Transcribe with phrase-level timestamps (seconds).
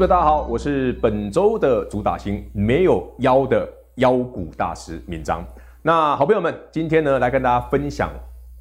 [0.00, 5.46] 各位大家好，我是本周的主打星，没有腰的妖股大师闵章。
[5.82, 8.10] 那好朋友们，今天呢，来跟大家分享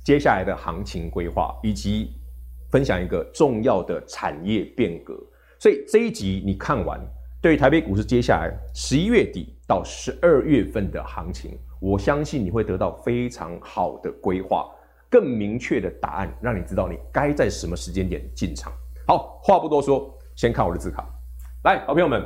[0.03, 2.11] 接下来的行情规划，以及
[2.69, 5.17] 分享一个重要的产业变革。
[5.57, 6.99] 所以这一集你看完，
[7.41, 14.69] 对于台北股市接下来十一月底到十二月份的行情，我相信你会得到非常好的规划，
[15.09, 18.73] 更明确的答案，让你知道你该在什么时间点进场。
[19.07, 21.07] 好，话不多说，先看我的字卡。
[21.63, 22.25] 来，好朋友们，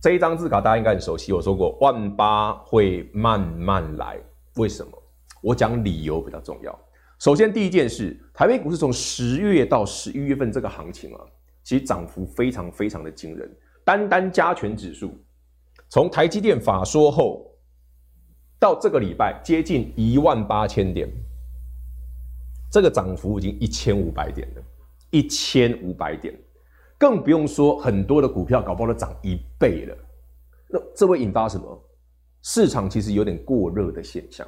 [0.00, 1.34] 这一张字卡大家应该很熟悉。
[1.34, 4.18] 我说过，万八会慢慢来，
[4.54, 4.90] 为什么？
[5.42, 6.78] 我讲理由比较重要。
[7.18, 11.20] 首先，第一件事，台北股市从十月到十一月份这个行情啊，
[11.62, 13.54] 其实涨幅非常非常的惊人。
[13.84, 15.22] 单单加权指数，
[15.90, 17.54] 从台积电法说后
[18.58, 21.06] 到这个礼拜接近一万八千点，
[22.72, 24.62] 这个涨幅已经一千五百点了，
[25.10, 26.34] 一千五百点。
[27.04, 29.94] 更不用说很多的股票搞不好都涨一倍了，
[30.70, 31.78] 那这会引发什么？
[32.40, 34.46] 市场其实有点过热的现象，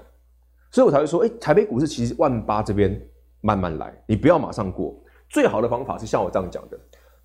[0.70, 2.98] 所以我才会说，哎，台北股市其实万八这边
[3.42, 4.96] 慢慢来，你不要马上过。
[5.28, 6.78] 最好的方法是像我这样讲的，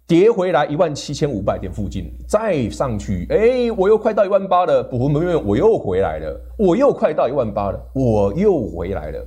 [0.05, 9.25] 跌回来一万七千五百点附近再上去，哎，我又快到一万八了，不不不，我又回来了，我又快到一万八了，我又回来了。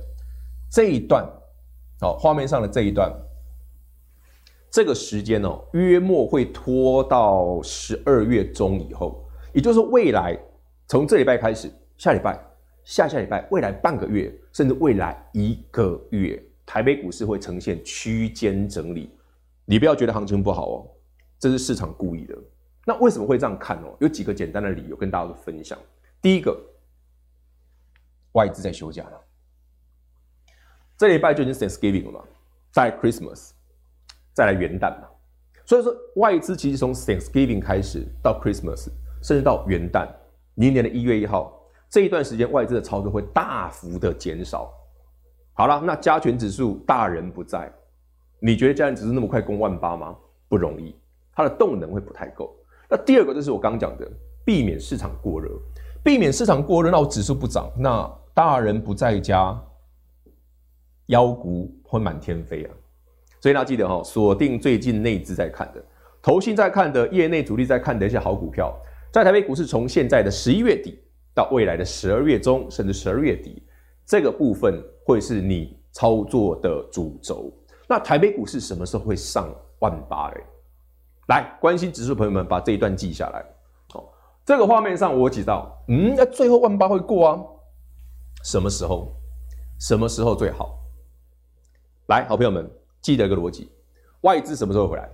[0.71, 1.27] 这一段，
[1.99, 3.11] 好，画面上的这一段。
[4.75, 10.37] 这个时间哦，约莫会拖到十二月中以后，也就是未来
[10.85, 12.37] 从这礼拜开始，下礼拜、
[12.83, 19.09] 下下礼拜、未来半个月，甚至未来一个月，台北股市会呈现区间整理。
[19.63, 20.87] 你不要觉得行情不好哦，
[21.39, 22.37] 这是市场故意的。
[22.85, 23.95] 那为什么会这样看哦？
[24.01, 25.79] 有几个简单的理由跟大家分享。
[26.21, 26.53] 第一个，
[28.33, 29.21] 外资在休假了，
[30.97, 32.25] 这礼拜就已经 Thanksgiving 了嘛，
[32.71, 33.51] 在 Christmas。
[34.35, 35.07] 再来元旦嘛，
[35.65, 38.89] 所以说外资其实从 Thanksgiving 开始到 Christmas，
[39.23, 40.09] 甚至到元旦，
[40.55, 41.57] 明年的一月一号
[41.89, 44.73] 这一段时间，外资的操作会大幅的减少。
[45.53, 47.71] 好了，那加权指数大人不在，
[48.41, 50.13] 你觉得加权指数那么快攻万八吗？
[50.49, 50.93] 不容易，
[51.33, 52.53] 它的动能会不太够。
[52.89, 54.05] 那第二个就是我刚讲的，
[54.43, 55.49] 避免市场过热，
[56.03, 59.57] 避免市场过热，那我指数不涨，那大人不在家，
[61.05, 62.75] 妖股会满天飞啊。
[63.45, 65.79] 所以大家记得哈，锁定最近内资在看的、
[66.19, 68.75] 投信在看的、业内主力在看的一些好股票，
[69.11, 70.99] 在台北股市从现在的十一月底
[71.31, 73.61] 到未来的十二月中，甚至十二月底，
[74.03, 77.53] 这个部分会是你操作的主轴。
[77.87, 80.43] 那台北股市什么时候会上万八嘞？
[81.27, 83.45] 来，关心指数朋友们把这一段记下来。
[83.93, 84.09] 哦，
[84.43, 87.39] 这个画面上我记到，嗯，那最后万八会过啊？
[88.43, 89.15] 什么时候？
[89.79, 90.79] 什么时候最好？
[92.07, 92.67] 来，好朋友们。
[93.05, 93.69] 记得一个逻辑，
[94.21, 95.07] 外资什么时候回来？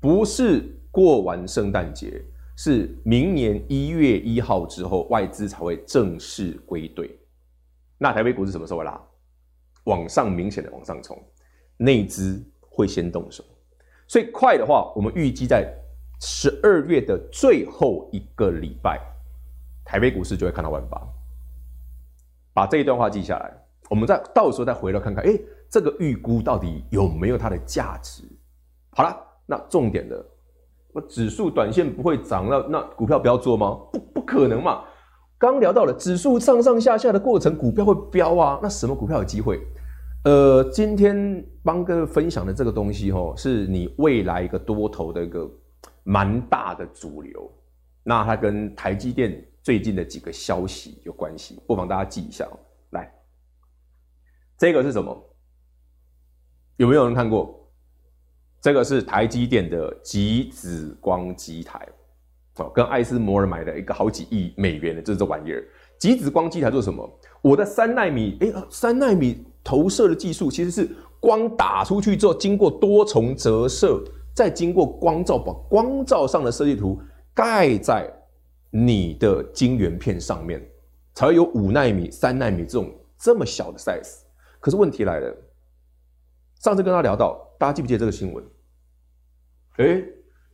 [0.00, 2.20] 不是过完圣诞节，
[2.56, 7.16] 是明年一月一号之后，外资才会正式归队。
[7.96, 9.00] 那台北股市什么时候拉？
[9.84, 11.16] 往上明显的往上冲，
[11.76, 13.44] 内资会先动手。
[14.08, 15.72] 所以快的话，我们预计在
[16.20, 19.00] 十二月的最后一个礼拜，
[19.84, 21.00] 台北股市就会看到万八。
[22.52, 23.56] 把这一段话记下来，
[23.88, 25.38] 我们再到时候再回头看看，哎。
[25.70, 28.22] 这个预估到底有没有它的价值？
[28.90, 29.16] 好了，
[29.46, 30.24] 那重点的，
[30.94, 33.78] 那指数短线不会涨，那那股票不要做吗？
[33.92, 34.84] 不，不可能嘛！
[35.38, 38.58] 刚聊到了指数上上下下的过程，股票会飙啊。
[38.62, 39.60] 那什么股票有机会？
[40.24, 45.46] 呃，今天帮各位分享的这个东西，哦，是你未来一个多头的一个
[46.04, 47.52] 蛮大的主流。
[48.02, 52.58] 那它跟台积电最近的几个消息有关系，不妨大家记一下哦。
[52.90, 53.12] 来，
[54.56, 55.25] 这个是什么？
[56.76, 57.54] 有没有人看过？
[58.60, 61.86] 这个是台积电的极紫光机台，
[62.56, 65.64] 哦，跟艾斯摩尔买的一个好几亿美元的，就是这玩意儿。
[65.98, 67.08] 极紫光机台做什么？
[67.42, 70.88] 我的三纳米，哎，三纳米投射的技术其实是
[71.20, 74.02] 光打出去之后，经过多重折射，
[74.34, 77.00] 再经过光照，把光照上的设计图
[77.32, 78.10] 盖在
[78.70, 80.60] 你的晶圆片上面，
[81.14, 84.22] 才会有五纳米、三纳米这种这么小的 size。
[84.60, 85.34] 可是问题来了。
[86.60, 88.44] 上次跟他聊到，大家记不记得这个新闻？
[89.76, 90.04] 诶，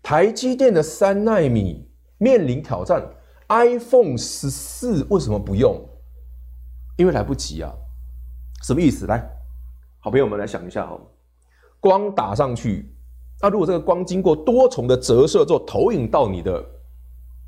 [0.03, 1.89] 台积电的三奈米
[2.19, 3.03] 面临挑战
[3.49, 5.81] ，iPhone 十四为什么不用？
[6.99, 7.73] 因为来不及啊！
[8.63, 9.07] 什么意思？
[9.07, 9.27] 来，
[10.01, 11.01] 好朋友们来想一下哈，
[11.81, 12.95] 光打上去，
[13.41, 16.63] 那如果这个光经过多重的折射之后投影到你的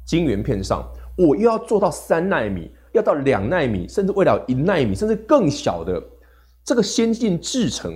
[0.06, 6.02] 晶圆片上，我又要做到三奈米，要到两奈米，甚至为了一奈米，甚至更小的
[6.64, 7.92] 这个先进制程。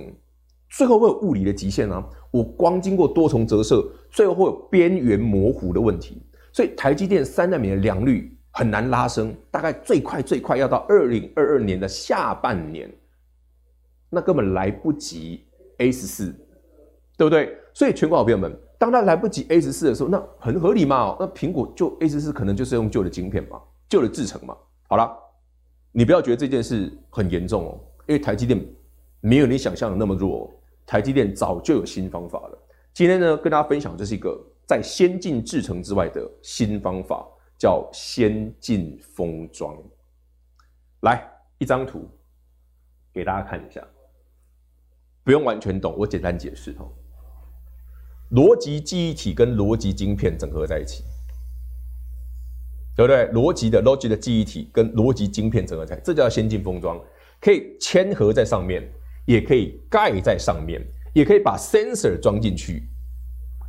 [0.69, 2.03] 最后会有物理的极限啊！
[2.31, 6.21] 我光经过多重折射，最后会有边缘模糊的问题。
[6.51, 12.91] 所以台积电三纳米的良率很难拉升，大概最快最快要到二零二二年的下半年，
[14.09, 15.45] 那根本来不及
[15.77, 16.33] A 十四，
[17.17, 17.55] 对不对？
[17.73, 21.15] 所以全国好朋友们，当他来不及 A 十四的时候，那很合理嘛？
[21.19, 24.55] 那苹果就 A 十四可能就是用旧的晶片嘛，旧的制程嘛。
[24.87, 25.11] 好了，
[25.91, 28.59] 你不要觉得这件事很严重哦，因为台积电
[29.21, 30.51] 没有你想象的那么弱，
[30.89, 32.67] 台积电早就有新方法了。
[32.95, 37.23] 今天呢，跟大家分享这是一个在先进制程之外的新方法，
[37.59, 39.77] 叫先进封装。
[41.01, 42.09] 来一张图
[43.13, 43.87] 给大家看一下，
[45.23, 46.89] 不用完全懂，我简单解释哦。
[48.31, 51.03] 逻辑记忆体跟逻辑晶片整合在一起。
[52.95, 53.27] 对不对？
[53.31, 56.99] 逻辑的逻辑的记忆体跟逻辑晶片整合在一起，这叫先进封装，
[57.39, 58.91] 可以嵌合在上面，
[59.29, 60.81] 也可以盖在上面，
[61.13, 62.81] 也可以把 sensor 装进去。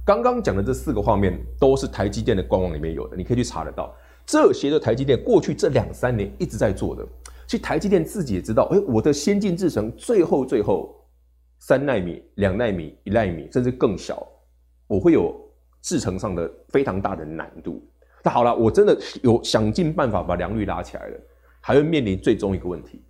[0.07, 3.95] 刚刚讲的这四个画面都是台积电的官网里面有的，你可以去查得到。
[4.25, 7.07] 这些的台积电过去这两三年一直在做的，
[7.47, 10.99] 其实台积电自己也知道，哎，我的先进制程最后最后
[11.59, 14.27] 三纳米、两纳米、一纳米，甚至更小，
[14.87, 15.39] 我会有
[15.83, 17.87] 制程上的非常大的难度。
[18.23, 21.21] 那好了，我真的有想尽办法把良率拉起来了，
[21.61, 23.03] 还会面临最终一个问题：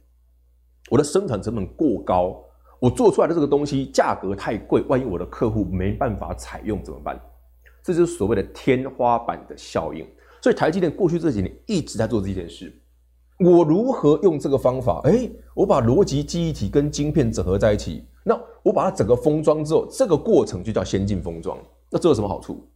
[0.90, 2.37] 我的生产成本过高，
[2.81, 7.19] 我做出来的这个东西价格太贵，万一我的客户没办法采用怎么办？
[7.81, 10.04] 这就是所谓的天花板的效应。
[10.42, 12.72] 所以台积电过去这几年一直在做这件事。
[13.38, 15.00] 我如何用这个方法？
[15.04, 21.56] 哎，我把逻辑记忆体跟晶片整合在一起，那我把它整个封装之后，这个过程就叫先进封装。
[21.88, 22.69] 那这有什么好处？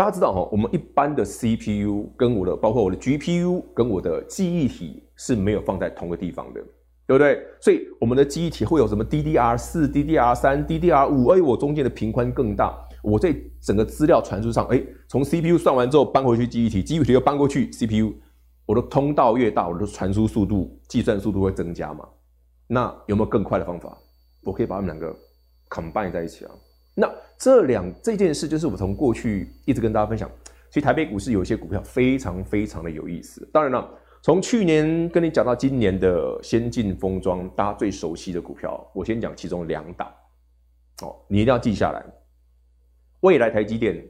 [0.00, 6.60] 大家知道哈，我们一般的 CPU 跟我的，包括我的 GPU 跟我的记忆体是没有放在同个地方的，
[7.06, 7.38] 对不对？
[7.60, 18.14] 所以我们的记忆体会有什么 DDR 四、DDR 三、DDR 五，哎，我中间的频宽更大，我在整个资料传输上，哎，从 CPU 算完之后搬回去记忆体，记忆体又搬过去 CPU，
[18.64, 22.08] 我的通道越大，我的传输速度、计算速度会增加嘛？
[22.66, 23.98] 那有没有更快的方法？
[24.44, 25.14] 我可以把它们两个
[25.68, 26.50] combine 在一起啊。
[26.94, 27.06] 那
[27.40, 30.30] 这两这件事，就是我从过去一直跟大家分享。
[30.68, 33.48] 其实台北股市有一些股票非常非常的有意思。
[33.50, 33.90] 当然了，
[34.22, 40.06] 从去年跟你讲到今年的先进封装，大家最熟悉的股票，我先讲其中两档。
[41.00, 42.04] 哦，你一定要记下来。
[43.20, 44.06] 未来台积电、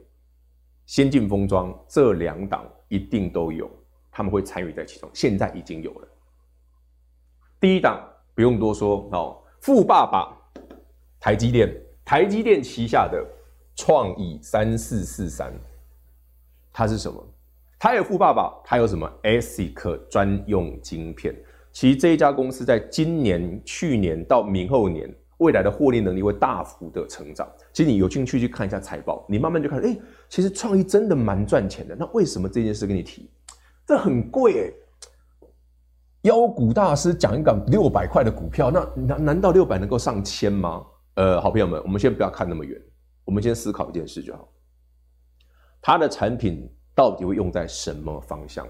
[0.85, 3.71] 先进封装这两档一定都有，
[4.11, 5.09] 他们会参与在其中。
[5.13, 6.07] 现在已经有了。
[7.61, 8.05] 第一档
[8.35, 10.37] 不用多说哦，富爸爸
[11.17, 11.73] 台积电。
[12.11, 13.25] 台积电旗下的
[13.73, 15.53] 创意三四四三，
[16.73, 17.25] 它是什么？
[17.79, 21.33] 它有富爸爸，它有什么？ASIC 专用晶片。
[21.71, 27.49] 其实这一家公司在今年、去年到明后年，未来的获利能力会大幅的成长。
[27.71, 29.97] 其实你有兴趣去看一下财报，你慢慢就看，哎，
[30.27, 31.95] 其实创意真的蛮赚钱的。
[31.95, 33.31] 那为什么这件事跟你提？
[33.87, 35.47] 这很贵哎！
[36.23, 40.85] 妖股大师讲一讲六百块的股票，那难难道六百能够上千吗？
[41.15, 42.81] 呃，好朋友们，我们先不要看那么远，
[43.25, 44.47] 我们先思考一件事就好。
[45.81, 48.65] 它的产品到底会用在什么方向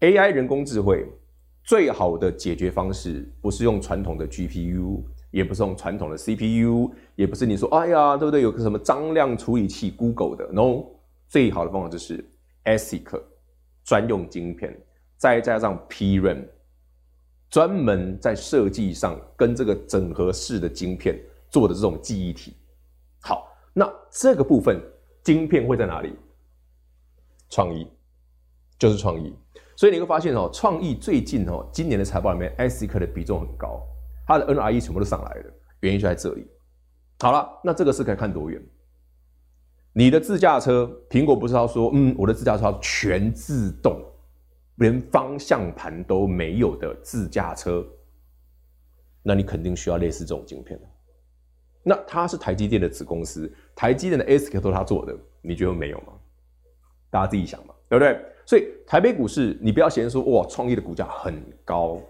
[0.00, 1.04] ？AI 人工智慧
[1.64, 5.02] 最好的解决方式，不是用传统的 GPU，
[5.32, 8.40] 也不是用传统的 CPU，也不是你说，哎呀，对不对？
[8.40, 10.84] 有个什么张量处理器，Google 的，No，
[11.28, 12.24] 最好的方法就是
[12.64, 13.20] ASIC
[13.82, 14.80] 专用晶片，
[15.16, 16.46] 再加上 PRAM，
[17.50, 21.18] 专门在设计上跟这个整合式的晶片。
[21.52, 22.56] 做的这种记忆体，
[23.20, 24.80] 好，那这个部分
[25.22, 26.16] 晶片会在哪里？
[27.50, 27.86] 创意
[28.78, 29.36] 就是创意，
[29.76, 33.86] 所以你会发现哦，创意最近哦，今年的财报里面，ASIC 的比重很高，
[34.26, 36.46] 它的 NRE 全部都上来了，原因就在这里。
[37.20, 38.60] 好了，那这个是可以看多远？
[39.92, 44.02] 你的自驾车，苹果不是要说，嗯，我的自驾车全自动，
[44.76, 47.86] 连方向盘都没有的自驾车，
[49.22, 50.80] 那你肯定需要类似这种晶片。
[51.82, 56.12] 那它是台积电的子公司，台积电的 ASIC 都是他做的，你觉得没有吗？
[57.10, 58.18] 大家自己想嘛，对不对？
[58.46, 62.00] 所以台北股市，你不要嫌说哇，创意的股价很高，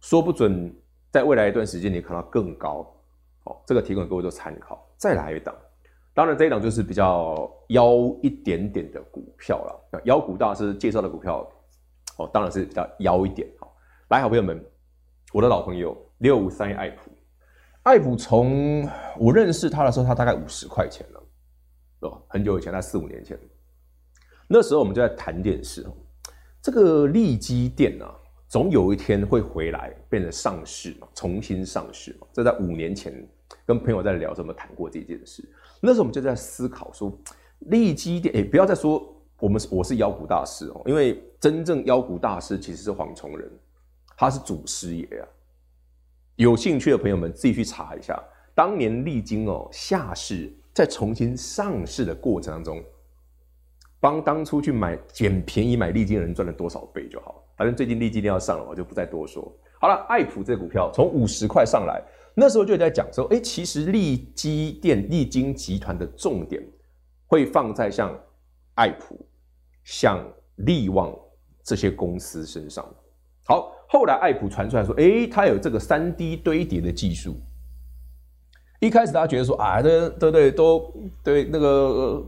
[0.00, 0.74] 说不准
[1.10, 2.86] 在未来一段时间你看到更高。
[3.44, 4.88] 好，这个提供给各位做参考。
[4.96, 5.54] 再来一档，
[6.14, 10.00] 当然这一档就是比较妖一点点的股票了。
[10.04, 11.46] 妖股大师介绍的股票，
[12.18, 13.48] 哦，当然是比较妖一点。
[13.58, 13.74] 好，
[14.08, 14.64] 来，好朋友们，
[15.32, 17.10] 我的老朋友六五三一爱普。
[17.82, 21.22] 艾普从我认识他的时候，他大概五十块钱了，
[22.00, 23.36] 哦，很久以前，他四五年前，
[24.46, 25.84] 那时候我们就在谈电视，
[26.60, 28.14] 这个利基电啊，
[28.48, 33.12] 总有一天会回来变成上市嘛，重新上市嘛，这在五年前
[33.66, 35.42] 跟朋友在聊，怎么谈过这件事。
[35.80, 37.12] 那时候我们就在思考说，
[37.58, 39.04] 利基店，哎，不要再说
[39.40, 43.50] 我们我是妖股大师哦，因为真正妖股大师其实是黄崇仁，
[44.16, 45.26] 他是祖师爷啊。
[46.36, 48.18] 有兴趣的朋友们自己去查一下，
[48.54, 52.82] 当年利基哦下市，在重新上市的过程当中，
[54.00, 57.44] 帮当初去买捡便宜买利金的人赚了多少倍就好。
[57.56, 59.42] 反正最近利基店要上了，我就不再多说。
[59.78, 62.02] 好了，爱普这股票从五十块上来，
[62.34, 66.62] 那时候就在讲说，哎、其实利基电、利晶集团的重点
[67.26, 68.18] 会放在像
[68.74, 69.24] 爱普、
[69.84, 71.14] 像力旺
[71.62, 72.84] 这些公司身上。
[73.44, 77.38] 好，后来爱普传出来说，哎、欸，它有这个三 D 堆叠的技术。
[78.80, 82.24] 一开始大家觉得说，啊，对对对，都对那个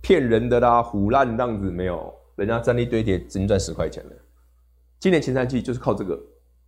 [0.00, 4.12] 骗人的啦，唬烂这样子，没有，人家三 D 堆叠只能赚十块钱了。
[4.98, 6.18] 今年前三季就是靠这个。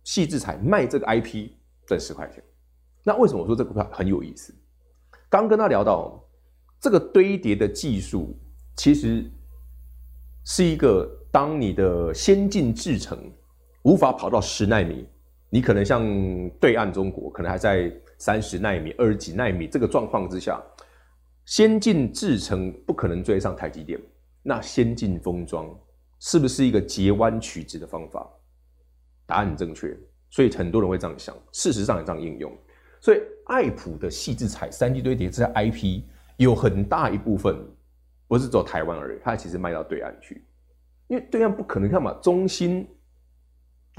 [0.05, 1.49] 矽智财卖这个 IP
[1.85, 2.41] 赚十块钱，
[3.03, 4.55] 那为什么我说这股票很有意思？
[5.29, 6.23] 刚跟他聊到
[6.79, 8.35] 这个堆叠的技术，
[8.77, 9.29] 其实
[10.45, 13.19] 是一个当你的先进制程
[13.83, 15.07] 无法跑到十奈米，
[15.49, 16.03] 你可能像
[16.59, 20.61] 对岸中国可能还在三十奈米、二十几奈米这个状况之下，
[21.45, 23.99] 先进制程不可能追上台积电，
[24.43, 25.67] 那先进封装
[26.19, 28.27] 是不是一个截弯取直的方法？
[29.25, 29.97] 答案很正确，
[30.29, 32.51] 所以很多人会这样想，事实上也这样应用。
[32.99, 36.03] 所以爱普的矽智财三 D 堆叠这些 IP
[36.35, 37.55] 有很大一部分
[38.27, 40.43] 不是走台湾而已，它其实卖到对岸去，
[41.07, 42.11] 因为对岸不可能看嘛。
[42.21, 42.85] 中芯，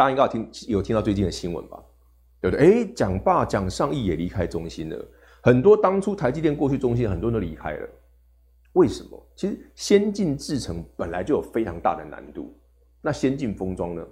[0.00, 1.78] 大家应该有听有听到最近的新闻吧？
[2.40, 2.84] 对不对？
[2.84, 4.96] 哎，讲罢讲上亿也离开中芯了，
[5.42, 7.86] 很多当初台积电过去中芯很多人都离开了，
[8.72, 9.22] 为什么？
[9.36, 12.58] 其实先进制程本来就有非常大的难度，
[13.02, 14.02] 那先进封装呢？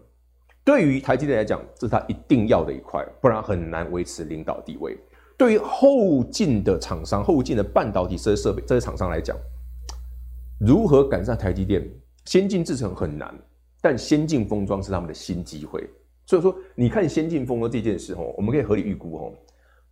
[0.63, 4.95] 对于台积电来讲，这是它一定要的一块，不然很难维持领导地位。
[5.39, 9.35] 对于后进的厂商、后进的半导体这些设备、这些厂商来讲，
[10.61, 11.83] 如何赶上台积电？
[12.27, 13.35] 先进制程很难，
[13.89, 15.89] 但先进封装是他们的新机会。
[16.27, 19.33] 所以说，你看先进封装这件事哦，我们可以合理预估哦。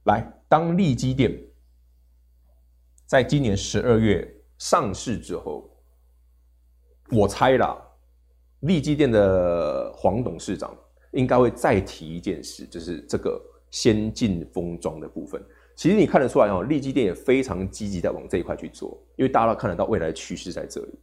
[0.05, 1.35] 来，当利基电
[3.07, 5.67] 在今年十二月上市之后，
[7.11, 7.75] 我猜啦。
[8.61, 10.76] 利基电的黄董事长
[11.12, 15.43] 应该会再提一件事，就是这个先进封装的部分。
[15.75, 20.99] 其实你看得出来哦，利基电也非常积极在往这一块去做，因为大家都看得到未来的趋势在这里。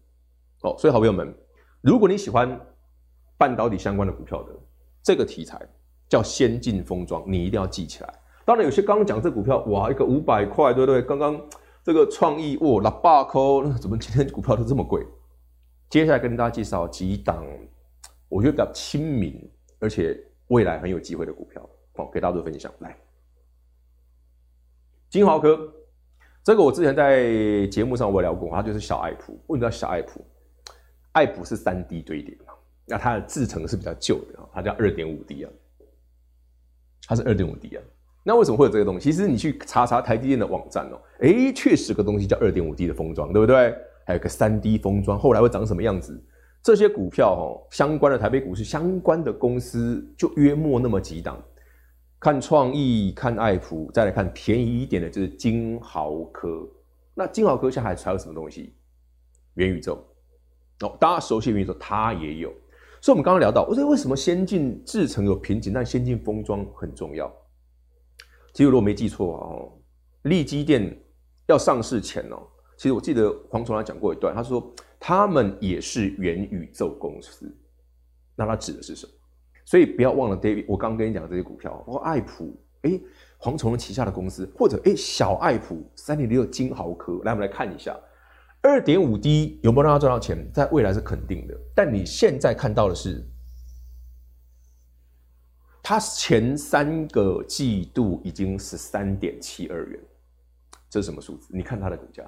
[0.61, 1.33] 哦，所以好朋友们，
[1.81, 2.59] 如果你喜欢
[3.37, 4.51] 半导体相关的股票的
[5.01, 5.59] 这个题材
[6.07, 8.13] 叫先进封装，你一定要记起来。
[8.45, 11.01] 当然，有些刚刚讲这股票，哇，一个五百块，对不对？
[11.01, 11.39] 刚刚
[11.83, 13.41] 这个创意，哇，六百块，
[13.79, 15.05] 怎么今天股票都这么贵？
[15.89, 17.45] 接下来跟大家介绍几档，
[18.27, 19.49] 我觉得比较亲民，
[19.79, 22.71] 而且未来很有机会的股票，好，给大家做分享。
[22.79, 22.97] 来，
[25.09, 25.71] 金豪科，
[26.43, 29.33] 这个我之前在节目上我也聊过，它就是小爱普。
[29.47, 30.25] 为什么叫小爱普？
[31.13, 32.53] 爱普是三 D 堆叠嘛，
[32.85, 35.51] 那它的制程是比较旧的，它叫二点五 D 啊，
[37.07, 37.83] 它是二点五 D 啊。
[38.23, 39.11] 那为什么会有这个东西？
[39.11, 43.75] 其实你去查查台积电的网站哦，哎，确实个东西叫二点五 D 的封装，对不对？
[44.05, 46.21] 还有个三 D 封装，后来会长什么样子？
[46.61, 51.41] 这些股票哦，相关的台北股市相关的公司就约莫那么几档。
[52.19, 56.65] 看创意，看爱普，再来看便宜一点的，就是金豪科。
[57.13, 58.73] 那金豪科现在还还有什么东西？
[59.55, 60.07] 元宇宙
[60.79, 62.53] 哦，大家熟悉元宇宙，它也有。
[63.03, 67.29] 所以我们刚刚聊到，我说为什么先进制程有瓶颈，但先进封装很重要？
[68.53, 69.77] 其实如果没记错哦，
[70.21, 70.97] 利基电
[71.47, 72.41] 要上市前哦。
[72.77, 77.53] 其实我记得黄崇他讲过一段，他说他们也是元宇宙公司，
[78.37, 79.11] 那他指的是什么？
[79.65, 82.97] 所以不要忘了，David，我刚刚跟你讲的这些股票，包括爱普，哎，
[83.37, 87.99] 黄崇旗下的公司，或者哎小爱普三零六金豪科，来我们来看一下，
[88.63, 90.49] 二点五 D 有没有让他赚到钱？
[90.53, 93.21] 在未来是肯定的，但你现在看到的是，
[95.83, 99.99] 它前三个季度已经十三点七二元，
[100.89, 101.49] 这是什么数字？
[101.53, 102.23] 你看它的股价。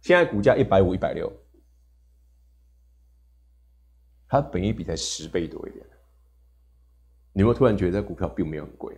[0.00, 1.32] 现在股价一百五、一百六，
[4.28, 5.84] 它本益比才十倍多一点。
[7.32, 8.96] 你有没有突然觉得这股票并没有很贵？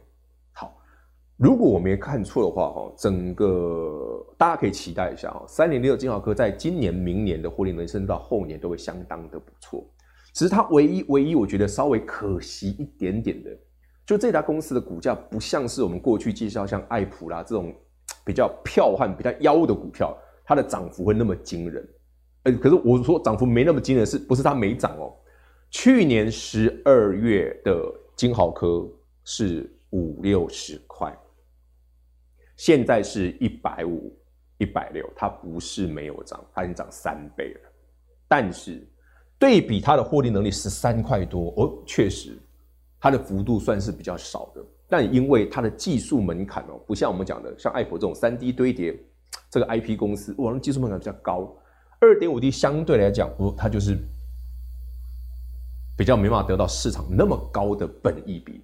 [1.37, 9.87] 如果我没看错的话，哈，整个大家可以期待一下，哈，三零六金豪科在今年、明年的获利能升到后年都会相当的不错。
[10.33, 13.51] 只是它唯一、唯一我觉得稍微可惜一点点的，
[14.07, 17.75] 就这家公司的股价不像是我们过去介绍像爱普啦这种
[18.25, 20.17] 比较彪悍、比较妖的股票。
[20.49, 21.89] 它的涨幅会那么惊人，
[22.45, 25.13] 呃，可是我说涨幅没那么惊人，是不是它没涨哦？
[25.71, 27.83] 去年十二月的
[28.15, 28.89] 金豪科
[29.25, 31.13] 是五六十块，
[32.57, 34.13] 现在是一百五、
[34.59, 37.61] 一百六，它不是没有涨，它已经涨三倍了。
[38.27, 38.83] 但是
[39.39, 42.37] 对比它的获利能力十三块多，哦，确实
[42.99, 44.65] 它的幅度算是比较少的。
[44.89, 48.99] 但因为它的技术门槛哦，不像我们讲的像爱普这种三 D 堆叠
[49.51, 51.55] 这个 IP 公司，哇，技术门槛比较高。
[51.99, 53.99] 二点五 D 相对来讲，不，它就是
[55.97, 58.63] 比较没办法得到市场那么高的本益比。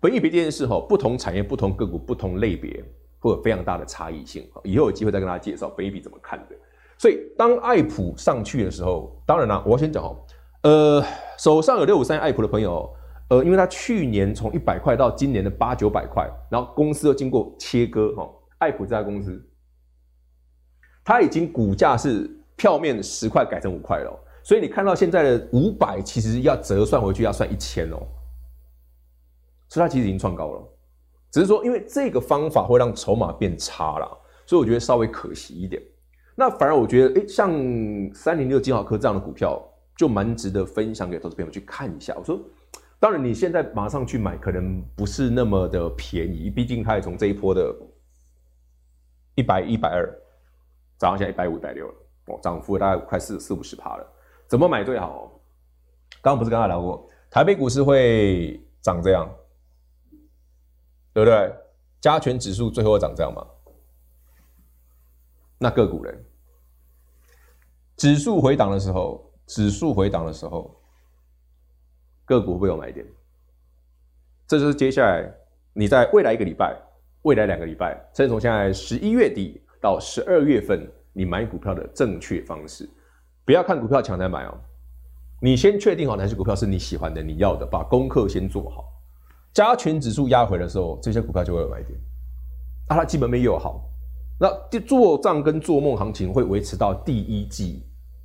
[0.00, 2.84] 本益比这件事哈，不同产业、不同个股、不同类别
[3.30, 4.48] 会有非常大的差异性。
[4.62, 6.56] 以后有机会再跟大家介绍 baby 怎么看的。
[6.98, 10.16] 所以当爱普上去的时候，当然啦，我要先讲哦，
[10.62, 11.04] 呃，
[11.38, 12.88] 手上有六五三爱普的朋友，
[13.28, 19.44] 呃，因为他去年从一百块到今年的八九百块，然后公司又经过切割哈，爱普这家公司，
[21.04, 22.30] 它已经股价是。
[22.56, 27.98] 票面十块改成五块了，所以你看到现在的五百，其实要折算回去要算一千哦，
[29.68, 30.62] 所以它其实已经创高了，
[31.34, 34.06] 只是说因为这个方法会让筹码变差了，
[34.46, 35.82] 所以我觉得稍微可惜一点。
[36.36, 37.50] 那反而我觉得，哎，像
[38.14, 39.60] 三零六金豪科这样的股票，
[39.96, 42.14] 就蛮值得分享给投资朋友去看一下。
[42.16, 42.38] 我说，
[43.00, 47.74] 当然你现在马上去买，可能不是那么的便宜，毕竟它也从这一波的
[49.34, 50.06] 一百一百二
[51.00, 51.94] 涨到现在一百五一百六了。
[52.26, 54.06] 哦，涨幅大概快四四五十趴了，
[54.46, 55.32] 怎么买最好？
[56.22, 59.28] 刚刚不是跟他聊过，台北股市会涨这样，
[61.14, 61.54] 对不对？
[62.02, 63.42] 加权指数最后会长这样吗？
[65.56, 66.12] 那个股呢？
[67.96, 70.78] 指数回档的时候，指数回档的时候，
[72.26, 73.06] 个股会有买点？
[74.46, 75.32] 这就是接下来
[75.72, 76.78] 你在未来一个礼拜、
[77.22, 80.86] 未来两个礼拜，甚至从现在十一月底到十二月份。
[81.16, 82.90] 你买股票的正确方式，
[83.44, 84.60] 不要看股票抢才买哦。
[85.40, 88.93] 你先确定好哪些股票是你喜欢的、你要的，把功课先做好。
[89.54, 91.96] 加权指数压回的时候，这些股票就会有买点。
[92.88, 93.88] 啊，它基本面又好，
[94.38, 97.82] 那做账跟做梦行情会维持到第一季，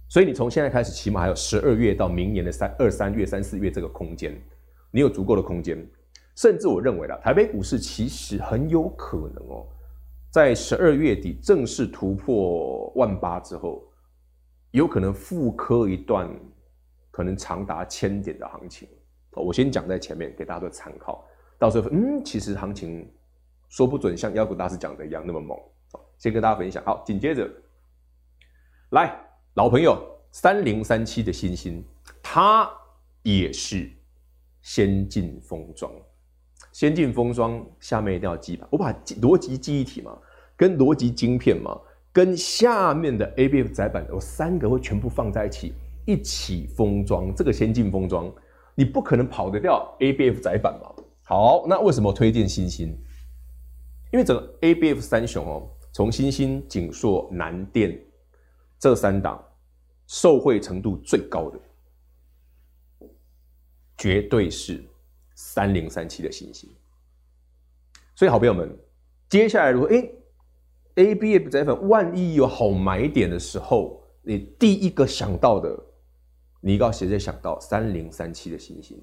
[0.09, 4.35] 所以你从现在开始，起码还有十二月到明年的三二三月、三四月这个空间，
[4.89, 5.77] 你有足够的空间。
[6.35, 9.67] 甚至我认为啦，台北股市其实很有可能哦。
[10.31, 13.83] 在十二月底正式突破万八之后，
[14.71, 16.27] 有可能复刻一段
[17.11, 18.87] 可能长达千点的行情。
[19.31, 21.25] 我先讲在前面，给大家做参考。
[21.57, 23.09] 到时候，嗯，其实行情
[23.67, 25.57] 说不准像妖股大师讲的一样那么猛。
[26.17, 26.83] 先跟大家分享。
[26.83, 27.49] 好，紧接着
[28.89, 29.17] 来
[29.53, 29.97] 老朋友
[30.31, 31.83] 三零三七的欣兴，
[32.21, 32.69] 它
[33.23, 33.89] 也是
[34.61, 35.91] 先进封装。
[36.71, 40.17] 先进封装下面一定要记吧，我把逻辑记忆体嘛，
[40.57, 41.79] 跟逻辑晶片嘛，
[42.11, 45.73] 跟下面的 ABF 载板，我三个会全部放在一起，
[46.05, 47.33] 一起封装。
[47.33, 48.31] 这个先进封装，
[48.79, 51.03] 你不可能跑得掉 ABF 载板嘛。
[51.23, 52.97] 好，那为什么推荐新兴？
[54.13, 57.99] 因为整个 ABF 三雄哦，从新兴、景硕、南电
[58.79, 59.43] 这三档，
[60.07, 61.59] 受惠程度最高的，
[63.97, 64.81] 绝对是。
[65.41, 66.69] 三零三七的新兴，
[68.13, 68.77] 所以好朋友们，
[69.29, 70.09] 接下来如果哎
[70.95, 75.81] ，ABF 载板万一有好买点的时候，你第一个想到的，
[76.62, 79.02] 你应该直接想到三零三七的欣兴。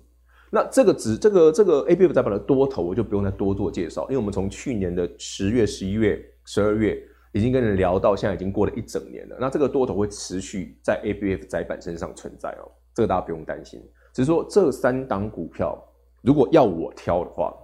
[0.51, 6.97] 那这个指这个这个 ABF 载板的多头，我就不用再多做介绍，因为我们从去年的十月、十一月、十二月
[7.33, 9.37] 已经跟人聊到，现在已经过了一整年了。
[9.40, 13.83] 那这个多头会持续在 ABF 载板身上存在哦，这个大家不用担心。
[14.12, 15.83] 只是说这三档股票。
[16.23, 17.55] 如果要我挑的话，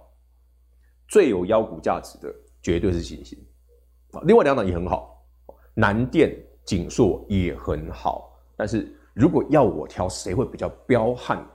[1.09, 3.37] 最有妖股价值的绝对是欣兴
[4.11, 4.21] 啊。
[4.25, 5.21] 另外两档也很好，
[5.73, 8.39] 南电、景硕也很好。
[8.55, 11.45] 但是如果要我挑，谁会比较彪悍、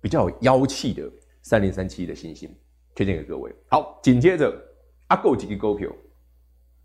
[0.00, 1.10] 比较有妖气的？
[1.42, 2.52] 三零三七的欣兴，
[2.94, 3.54] 推荐给各位。
[3.68, 4.52] 好，紧接着
[5.06, 5.88] 阿狗几个股票，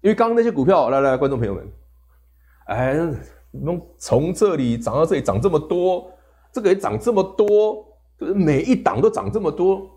[0.01, 1.71] 因为刚刚那些股票，来来，观众朋友们，
[2.65, 2.95] 哎，
[3.97, 6.11] 从这里涨到这里涨这么多，
[6.51, 7.87] 这个也涨这么多。
[8.19, 9.89] 就是每一档都涨这么多，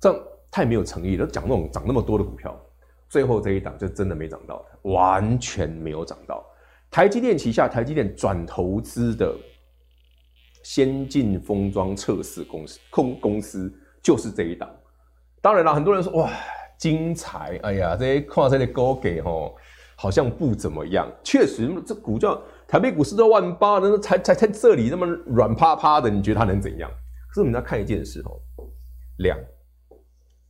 [0.00, 1.26] 这样太没有诚意了。
[1.26, 2.56] 讲那种涨那么多的股票，
[3.08, 6.46] 最后这一档就真的没涨到，完全没有涨到。
[6.90, 9.34] 台积电旗下台积电转投资的
[10.64, 13.72] 先进封装测试公司，空公司
[14.02, 14.68] 就是这一档。
[15.40, 16.30] 当然了，很多人说哇，
[16.78, 17.58] 精彩！
[17.62, 19.56] 哎呀，这些跨这些高给吼，
[19.96, 21.10] 好像不怎么样。
[21.22, 22.36] 确实，这股价。
[22.66, 26.88] 台北股市都万八，那才才在这里那么软趴趴的，你觉得它能怎样？
[27.28, 28.38] 可是我们要看一件事哦，
[29.18, 29.38] 量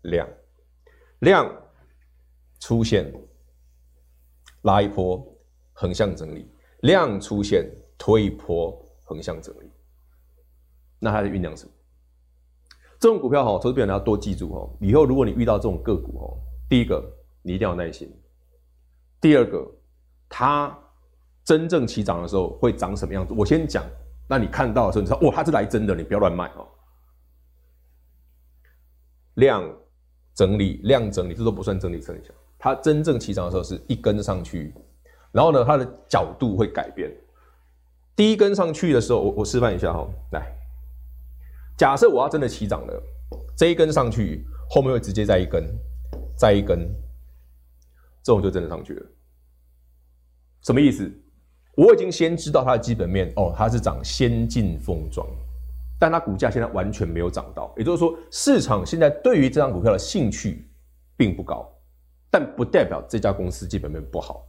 [0.02, 0.28] 量
[1.20, 1.50] 量
[2.58, 3.10] 出现
[4.62, 5.29] 拉一波
[5.80, 6.46] 横向整理，
[6.80, 7.66] 量出现
[7.96, 8.70] 推一波
[9.02, 9.70] 横向整理，
[10.98, 11.72] 那它的酝酿什么？
[12.98, 14.76] 这种股票哈，投资朋友要多记住哦。
[14.78, 16.36] 以后如果你遇到这种个股哦，
[16.68, 17.02] 第一个
[17.40, 18.14] 你一定要耐心。
[19.22, 19.66] 第二个，
[20.28, 20.78] 它
[21.44, 23.32] 真正起涨的时候会长什么样子？
[23.32, 23.82] 我先讲，
[24.28, 26.68] 那你看到的时候，你说，哇，它是来真的，你不要乱卖哦。
[29.36, 29.66] 量
[30.34, 32.20] 整理，量整理，这都不算整理，整理。
[32.58, 34.74] 它真正起涨的时候是一根上去，
[35.32, 37.10] 然后呢，它的角度会改变。
[38.16, 40.52] 第一根上去的时候，我我示范一下哈，来，
[41.76, 43.02] 假设我要真的起涨了，
[43.56, 45.64] 这一根上去，后面会直接再一根，
[46.36, 46.78] 再一根，
[48.22, 49.06] 这种就真的上去了。
[50.62, 51.10] 什么意思？
[51.76, 55.26] 我已经先知道它的基本面哦，它是涨先进封装。
[55.98, 60.66] 但它股价现在完全没有涨到，也就是说，市场现在对于这张股票的兴趣
[61.14, 61.70] 并不高，
[62.30, 64.46] 但不代表这家公司基本面不好。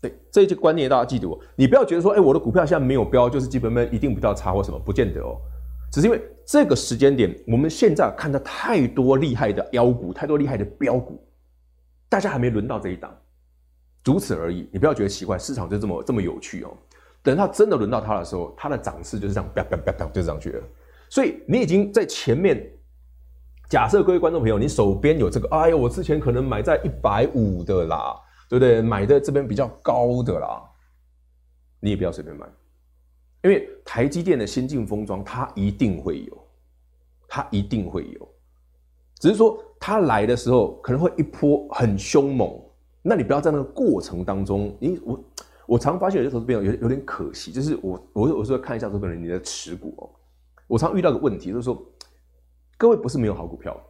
[0.00, 5.36] 对，这些观念大家记住，你不要觉得说，哎，我的股票现在没有标，就是基本面一定比较差或什么，不见得哦。
[5.92, 11.22] 只是因为这个时间点，我们现在看到太多厉害的妖股，太多厉害的标股，
[12.08, 13.14] 大家还没轮到这一档，
[14.04, 14.68] 如此而已。
[14.72, 16.70] 你不要觉得奇怪，市场就这么这么有趣哦。
[17.22, 20.62] 等到真的轮到它的时候，它的涨势就是这样，啪啪啪啪就上去了。
[21.10, 22.64] 所以你已经在前面，
[23.68, 28.14] 假设各位观众朋友，你手边有这个，哎呦，我之前可能买在一百五的啦，
[28.50, 28.82] 对不对？
[28.82, 30.60] 买的这边比较高的啦，
[31.78, 32.44] 你也不要随便买，
[33.44, 36.48] 因为台积电的先进封装它一定会有，
[37.28, 38.28] 它一定会有，
[39.20, 42.60] 只是说它来的时候可能会一波很凶猛，
[43.02, 45.24] 那你不要在那个过程当中，你我
[45.66, 50.10] 我常发现有些投资朋友有有点可惜，就是我我我是看一下这个人你的持股哦。
[50.66, 51.80] 我常遇到个问题，就是说，
[52.76, 53.80] 各位不是没有好股票，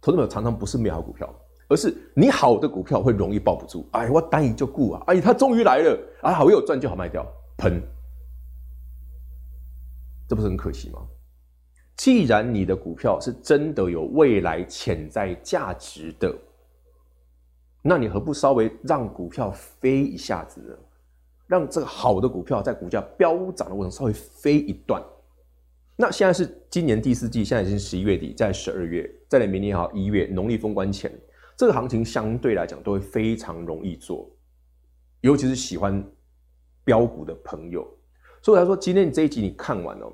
[0.00, 1.34] 投资者常常不是没有好股票，
[1.68, 3.88] 而是你好的股票会容易抱不住。
[3.92, 7.26] 哎，我单一就顾啊，哎，他终于来了，啊，好，有赚就好卖掉，
[7.56, 7.82] 喷，
[10.28, 11.00] 这不是很可惜吗？
[11.96, 16.36] 既然你的股票是真的有未来潜在价值的，
[17.80, 20.74] 那你何不稍微让股票飞一下子呢？
[21.46, 25.02] 让这个好的股票在股价飙涨的过程稍微飞一段。
[25.96, 31.10] 那现在是今年第四季，现在已经十一月底，在十二月，再来明年好一月农历封关前，
[31.56, 34.30] 这个行情相对来讲都会非常容易做，
[35.22, 36.04] 尤其是喜欢
[36.84, 37.82] 标股的朋友。
[38.42, 40.12] 所以我来说，今天这一集你看完了，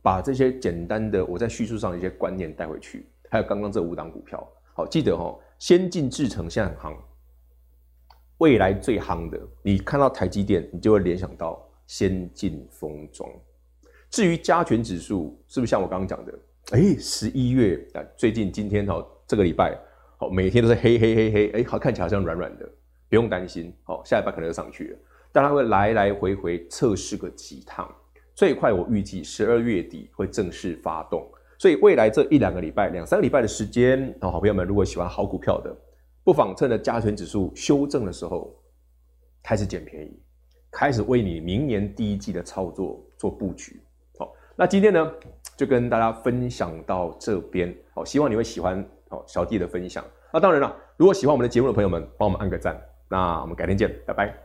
[0.00, 6.96] 把这些简单的我在叙述上的一些观念带回去，还有刚刚这五档股票，好，记得哈，先进制程现在很夯，
[8.38, 13.28] 未来最夯的，你看到台积电，你就会联想到先进封装。
[14.10, 16.38] 至于加权指数是不是像我刚刚讲的？
[16.70, 19.76] 哎，十一月啊，最近今天哈，这个礼拜
[20.16, 22.68] 好，每天都是黑黑黑黑，哎，好看起来好像软软的，
[23.08, 24.98] 不用担心，好，下一拜可能就上去了，
[25.32, 27.92] 但它会来来回回测试个几趟，
[28.34, 35.76] 最快我预计十二月底会正式发动，所以未来这一两个礼拜、两三个礼拜的时间，好，朋友们如果喜欢好股票的，
[36.22, 38.54] 不妨趁着加权指数修正的时候
[39.42, 40.22] 开始捡便宜，
[40.70, 43.80] 开始为你明年第一季的操作做布局。
[44.16, 45.12] 好那今天呢，
[45.56, 48.86] 就跟大家分享到这边，好，希望你会喜欢
[49.26, 50.02] 小弟的分享。
[50.32, 52.80] 那当然了，如果喜欢我们的节目的朋友们，帮我们按个赞。
[53.08, 54.43] 那我们改天见，拜拜。